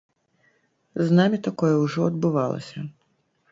[1.09, 2.79] З намі такое ўжо адбывалася.